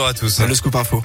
Bonjour 0.00 0.10
à 0.10 0.14
tous. 0.14 0.40
Le 0.46 0.54
scoop 0.54 0.76
info. 0.76 1.02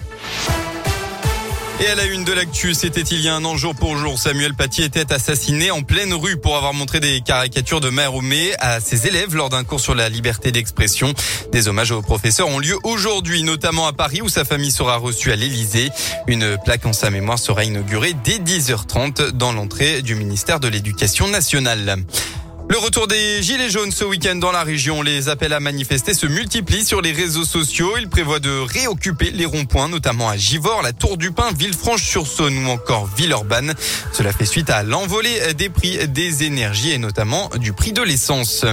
Et 1.80 1.88
à 1.88 1.96
la 1.96 2.06
une 2.06 2.24
de 2.24 2.32
l'actu, 2.32 2.76
c'était 2.76 3.02
il 3.02 3.22
y 3.22 3.28
a 3.28 3.34
un 3.34 3.44
an 3.44 3.58
jour 3.58 3.74
pour 3.74 3.98
jour. 3.98 4.20
Samuel 4.20 4.54
Paty 4.54 4.84
était 4.84 5.12
assassiné 5.12 5.72
en 5.72 5.82
pleine 5.82 6.14
rue 6.14 6.38
pour 6.38 6.56
avoir 6.56 6.76
montré 6.76 7.00
des 7.00 7.22
caricatures 7.22 7.82
de 7.82 7.90
Mahomet 7.90 8.54
à 8.60 8.80
ses 8.80 9.08
élèves 9.08 9.36
lors 9.36 9.50
d'un 9.50 9.64
cours 9.64 9.80
sur 9.80 9.96
la 9.96 10.10
liberté 10.10 10.52
d'expression. 10.52 11.12
Des 11.52 11.68
hommages 11.68 11.90
aux 11.90 12.04
professeurs 12.04 12.50
ont 12.50 12.60
lieu 12.60 12.78
aujourd'hui, 12.84 13.42
notamment 13.42 13.88
à 13.88 13.94
Paris 13.94 14.22
où 14.22 14.30
sa 14.30 14.46
famille 14.46 14.72
sera 14.72 14.98
reçue 14.98 15.32
à 15.32 15.36
l'Élysée. 15.36 15.90
Une 16.28 16.60
plaque 16.64 16.86
en 16.86 16.94
sa 16.94 17.10
mémoire 17.10 17.40
sera 17.40 17.64
inaugurée 17.64 18.14
dès 18.24 18.38
10h30 18.38 19.32
dans 19.32 19.54
l'entrée 19.54 20.04
du 20.04 20.14
ministère 20.14 20.60
de 20.60 20.68
l'Éducation 20.68 21.28
nationale. 21.28 21.98
Le 22.74 22.80
retour 22.80 23.06
des 23.06 23.44
Gilets 23.44 23.70
jaunes 23.70 23.92
ce 23.92 24.04
week-end 24.04 24.36
dans 24.36 24.52
la 24.52 24.64
région. 24.64 25.04
Les 25.04 25.30
appels 25.30 25.54
à 25.54 25.60
manifester 25.60 26.16
se 26.16 26.26
multiplient 26.26 26.84
sur 26.84 27.04
les 27.04 27.12
réseaux 27.12 27.46
sociaux. 27.46 27.92
Ils 28.00 28.10
prévoient 28.10 28.40
de 28.40 28.50
réoccuper 28.50 29.30
les 29.30 29.46
ronds-points, 29.46 29.90
notamment 29.90 30.28
à 30.28 30.38
Givors, 30.38 30.82
la 30.82 30.92
Tour 30.92 31.18
du 31.18 31.32
Pin, 31.32 31.52
Villefranche-sur-Saône 31.56 32.66
ou 32.66 32.70
encore 32.70 33.08
Villeurbanne. 33.16 33.76
Cela 34.12 34.34
fait 34.34 34.48
suite 34.48 34.72
à 34.72 34.82
l'envolée 34.82 35.54
des 35.54 35.70
prix 35.70 36.08
des 36.08 36.46
énergies 36.46 36.90
et 36.90 36.98
notamment 36.98 37.52
du 37.60 37.74
prix 37.74 37.94
de 37.94 38.02
l'essence. 38.02 38.66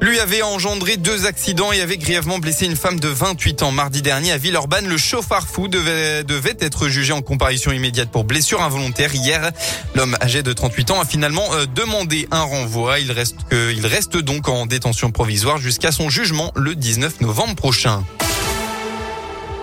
Lui 0.00 0.20
avait 0.20 0.42
engendré 0.42 0.96
deux 0.96 1.26
accidents 1.26 1.72
et 1.72 1.80
avait 1.80 1.96
grièvement 1.96 2.38
blessé 2.38 2.66
une 2.66 2.76
femme 2.76 3.00
de 3.00 3.08
28 3.08 3.62
ans. 3.62 3.72
Mardi 3.72 4.02
dernier 4.02 4.32
à 4.32 4.38
Villeurbanne, 4.38 4.86
le 4.86 4.98
chauffard 4.98 5.48
fou 5.48 5.68
devait, 5.68 6.24
être 6.60 6.88
jugé 6.88 7.12
en 7.12 7.22
comparution 7.22 7.72
immédiate 7.72 8.10
pour 8.10 8.24
blessure 8.24 8.62
involontaire. 8.62 9.14
Hier, 9.14 9.50
l'homme 9.94 10.16
âgé 10.20 10.42
de 10.42 10.52
38 10.52 10.90
ans 10.90 11.00
a 11.00 11.04
finalement 11.04 11.46
euh, 11.54 11.66
demandé 11.74 12.28
un 12.30 12.42
renvoi. 12.42 13.00
Il 13.00 13.10
reste, 13.10 13.36
que, 13.48 13.72
il 13.72 13.86
reste 13.86 14.16
donc 14.18 14.48
en 14.48 14.66
détention 14.66 15.10
provisoire 15.10 15.58
jusqu'à 15.58 15.92
son 15.92 16.10
jugement 16.10 16.52
le 16.54 16.74
19 16.74 17.22
novembre 17.22 17.56
prochain. 17.56 18.04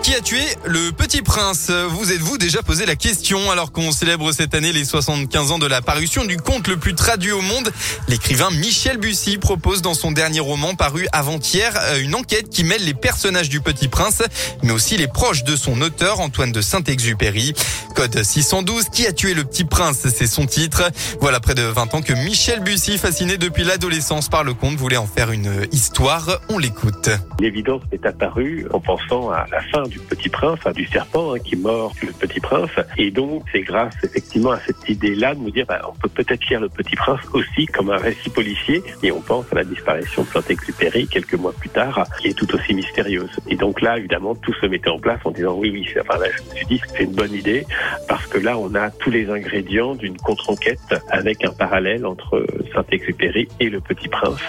Qui 0.04 0.14
a 0.14 0.20
tué 0.20 0.42
le 0.66 0.92
petit 0.92 1.22
prince 1.22 1.70
Vous 1.70 2.12
êtes-vous 2.12 2.36
déjà 2.36 2.62
posé 2.62 2.84
la 2.84 2.94
question 2.94 3.50
alors 3.50 3.72
qu'on 3.72 3.90
célèbre 3.90 4.32
cette 4.32 4.54
année 4.54 4.70
les 4.70 4.84
75 4.84 5.52
ans 5.52 5.58
de 5.58 5.66
la 5.66 5.80
parution 5.80 6.26
du 6.26 6.36
conte 6.36 6.68
le 6.68 6.76
plus 6.76 6.94
traduit 6.94 7.32
au 7.32 7.40
monde? 7.40 7.72
L'écrivain 8.06 8.50
Michel 8.50 8.98
Bussy 8.98 9.38
propose 9.38 9.80
dans 9.80 9.94
son 9.94 10.12
dernier 10.12 10.40
roman 10.40 10.74
paru 10.74 11.06
avant-hier 11.12 11.72
euh, 11.84 12.02
une 12.02 12.14
enquête 12.14 12.50
qui 12.50 12.64
mêle 12.64 12.84
les 12.84 12.92
personnages 12.92 13.48
du 13.48 13.62
petit 13.62 13.88
prince 13.88 14.22
mais 14.62 14.72
aussi 14.72 14.98
les 14.98 15.08
proches 15.08 15.42
de 15.42 15.56
son 15.56 15.80
auteur 15.80 16.20
Antoine 16.20 16.52
de 16.52 16.60
Saint-Exupéry. 16.60 17.54
Code 17.94 18.22
612, 18.22 18.90
qui 18.90 19.06
a 19.06 19.12
tué 19.12 19.32
le 19.32 19.44
petit 19.44 19.64
prince? 19.64 20.06
C'est 20.14 20.26
son 20.26 20.44
titre. 20.44 20.82
Voilà 21.20 21.40
près 21.40 21.54
de 21.54 21.62
20 21.62 21.94
ans 21.94 22.02
que 22.02 22.12
Michel 22.12 22.60
Bussy, 22.60 22.98
fasciné 22.98 23.38
depuis 23.38 23.64
l'adolescence 23.64 24.28
par 24.28 24.44
le 24.44 24.52
conte, 24.52 24.74
voulait 24.74 24.98
en 24.98 25.06
faire 25.06 25.30
une 25.30 25.66
histoire. 25.72 26.40
On 26.50 26.58
l'écoute. 26.58 27.08
L'évidence 27.40 27.82
est 27.92 28.04
apparue 28.04 28.66
en 28.72 28.80
pensant 28.80 29.30
à 29.30 29.46
la 29.50 29.62
fin 29.62 29.84
du 29.94 30.00
Petit 30.00 30.28
Prince, 30.28 30.58
enfin, 30.58 30.72
du 30.72 30.86
serpent 30.86 31.34
hein, 31.34 31.38
qui 31.38 31.54
mord 31.54 31.92
le 32.02 32.12
Petit 32.12 32.40
Prince. 32.40 32.70
Et 32.98 33.10
donc, 33.10 33.44
c'est 33.52 33.60
grâce 33.60 33.94
effectivement 34.02 34.50
à 34.50 34.60
cette 34.60 34.88
idée-là 34.88 35.34
de 35.34 35.40
nous 35.40 35.50
dire, 35.50 35.66
bah, 35.66 35.80
on 35.88 35.94
peut 35.94 36.08
peut-être 36.08 36.44
lire 36.48 36.60
le 36.60 36.68
Petit 36.68 36.96
Prince 36.96 37.20
aussi 37.32 37.66
comme 37.66 37.90
un 37.90 37.96
récit 37.96 38.28
policier. 38.30 38.82
Et 39.02 39.12
on 39.12 39.20
pense 39.20 39.46
à 39.52 39.56
la 39.56 39.64
disparition 39.64 40.22
de 40.22 40.28
Saint-Exupéry 40.28 41.06
quelques 41.06 41.34
mois 41.34 41.52
plus 41.52 41.70
tard, 41.70 42.06
qui 42.20 42.28
est 42.28 42.34
tout 42.34 42.52
aussi 42.54 42.74
mystérieuse. 42.74 43.30
Et 43.48 43.56
donc 43.56 43.80
là, 43.80 43.98
évidemment, 43.98 44.34
tout 44.34 44.54
se 44.54 44.66
mettait 44.66 44.90
en 44.90 44.98
place 44.98 45.20
en 45.24 45.30
disant, 45.30 45.54
oui, 45.54 45.70
oui, 45.70 45.84
je 45.84 46.00
me 46.00 46.56
suis 46.56 46.66
dit, 46.66 46.80
c'est 46.96 47.04
une 47.04 47.12
bonne 47.12 47.32
idée 47.32 47.66
parce 48.08 48.26
que 48.26 48.38
là, 48.38 48.58
on 48.58 48.74
a 48.74 48.90
tous 48.90 49.10
les 49.10 49.30
ingrédients 49.30 49.94
d'une 49.94 50.16
contre-enquête 50.16 50.94
avec 51.10 51.44
un 51.44 51.52
parallèle 51.52 52.04
entre 52.04 52.44
Saint-Exupéry 52.74 53.48
et 53.60 53.68
le 53.70 53.80
Petit 53.80 54.08
Prince 54.08 54.42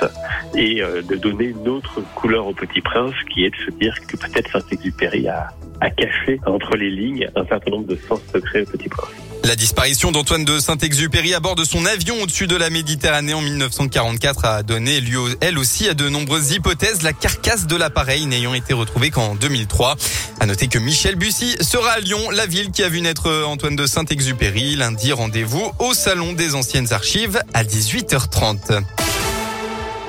et 0.56 0.82
euh, 0.82 1.02
de 1.02 1.16
donner 1.16 1.46
une 1.46 1.68
autre 1.68 2.02
couleur 2.16 2.48
au 2.48 2.54
Petit 2.54 2.82
Prince 2.82 3.14
qui 3.32 3.46
est 3.46 3.50
de 3.50 3.56
se 3.56 3.72
dire 3.72 3.96
que 4.08 4.18
peut-être 4.18 4.52
Saint-Exupéry 4.52 5.28
a 5.28 5.50
à, 5.82 5.90
cacher 5.90 6.40
entre 6.46 6.76
les 6.76 6.90
lignes 6.90 7.30
un 7.36 7.46
certain 7.46 7.72
nombre 7.72 7.88
de 7.88 7.96
sens 7.96 8.22
secrets 8.34 8.62
au 8.62 8.66
Petit 8.66 8.90
Prince. 8.90 9.25
La 9.46 9.56
disparition 9.56 10.12
d'Antoine 10.12 10.44
de 10.44 10.58
Saint-Exupéry 10.58 11.36
à 11.36 11.40
bord 11.40 11.54
de 11.54 11.64
son 11.64 11.86
avion 11.86 12.20
au-dessus 12.20 12.48
de 12.48 12.56
la 12.56 12.72
Méditerranée 12.72 13.36
en 13.36 13.42
1944 13.42 14.44
a 14.44 14.64
donné 14.64 15.00
lieu, 15.00 15.38
elle 15.40 15.60
aussi, 15.60 15.88
à 15.88 15.94
de 15.94 16.10
nombreuses 16.10 16.54
hypothèses. 16.54 17.04
La 17.04 17.14
carcasse 17.14 17.68
de 17.68 17.76
l'appareil 17.76 18.26
n'ayant 18.26 18.56
été 18.56 18.74
retrouvée 18.74 19.12
qu'en 19.12 19.36
2003. 19.36 19.98
À 20.40 20.48
noter 20.48 20.68
que 20.68 20.80
Michel 20.80 21.14
Bussy 21.16 21.58
sera 21.62 21.92
à 21.92 22.00
Lyon, 22.00 22.32
la 22.32 22.48
ville 22.48 22.72
qui 22.72 22.82
a 22.82 22.90
vu 22.90 23.02
naître 23.02 23.32
Antoine 23.46 23.76
de 23.76 23.86
Saint-Exupéry. 23.86 24.78
Lundi, 24.78 25.14
rendez-vous 25.14 25.72
au 25.78 25.94
Salon 25.94 26.34
des 26.34 26.56
Anciennes 26.56 26.92
Archives 26.92 27.40
à 27.54 27.64
18h30. 27.64 28.82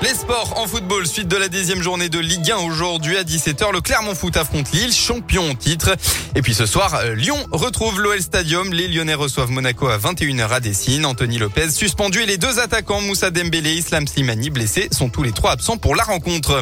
Les 0.03 0.13
sports 0.13 0.53
en 0.57 0.67
football, 0.67 1.07
suite 1.07 1.27
de 1.27 1.37
la 1.37 1.47
dixième 1.47 1.81
journée 1.81 2.07
de 2.07 2.19
Ligue 2.19 2.51
1 2.51 2.57
aujourd'hui 2.57 3.17
à 3.17 3.23
17h. 3.23 3.73
Le 3.73 3.81
Clermont 3.81 4.13
Foot 4.13 4.37
affronte 4.37 4.71
Lille, 4.71 4.93
champion 4.93 5.49
en 5.49 5.55
titre. 5.55 5.95
Et 6.35 6.43
puis 6.43 6.53
ce 6.53 6.67
soir, 6.67 6.93
euh, 7.03 7.15
Lyon 7.15 7.37
retrouve 7.51 7.99
l'OL 7.99 8.21
Stadium. 8.21 8.71
Les 8.71 8.87
Lyonnais 8.87 9.15
reçoivent 9.15 9.49
Monaco 9.49 9.87
à 9.87 9.97
21h 9.97 10.49
à 10.49 10.59
Dessine. 10.59 11.03
Anthony 11.03 11.39
Lopez 11.39 11.71
suspendu 11.71 12.21
et 12.21 12.27
les 12.27 12.37
deux 12.37 12.59
attaquants 12.59 13.01
Moussa 13.01 13.31
Dembélé 13.31 13.71
et 13.71 13.77
Islam 13.77 14.07
Slimani 14.07 14.51
blessés 14.51 14.87
sont 14.91 15.09
tous 15.09 15.23
les 15.23 15.31
trois 15.31 15.51
absents 15.51 15.77
pour 15.77 15.95
la 15.95 16.03
rencontre. 16.03 16.61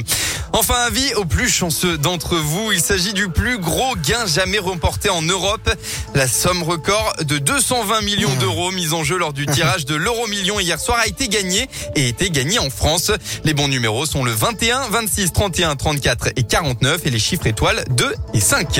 Enfin, 0.58 0.76
avis 0.88 1.14
aux 1.16 1.26
plus 1.26 1.50
chanceux 1.50 1.98
d'entre 1.98 2.38
vous. 2.38 2.72
Il 2.72 2.80
s'agit 2.80 3.12
du 3.12 3.28
plus 3.28 3.58
gros 3.58 3.94
gain 3.98 4.26
jamais 4.26 4.58
remporté 4.58 5.10
en 5.10 5.22
Europe. 5.22 5.70
La 6.14 6.30
somme 6.30 6.64
record 6.64 7.14
de 7.26 7.40
220 7.40 8.00
millions 8.00 8.34
d'euros 8.40 8.72
mise 8.72 8.94
en 8.94 9.04
jeu 9.04 9.18
lors 9.18 9.34
du 9.34 9.46
tirage 9.48 9.84
de 9.84 9.96
l'euro 9.96 10.28
million 10.28 10.58
hier 10.62 10.80
soir 10.80 11.00
a 11.00 11.08
été 11.08 11.28
gagnée 11.28 11.68
et 11.98 12.08
été 12.08 12.30
gagnée 12.30 12.58
en 12.58 12.70
France. 12.70 13.12
Les 13.44 13.54
bons 13.54 13.68
numéros 13.68 14.06
sont 14.06 14.24
le 14.24 14.32
21, 14.32 14.88
26, 14.92 15.34
31, 15.34 15.76
34 15.76 16.30
et 16.38 16.44
49 16.44 17.06
et 17.06 17.10
les 17.10 17.20
chiffres 17.20 17.48
étoiles 17.48 17.84
2 17.90 18.16
et 18.34 18.40
5. 18.40 18.80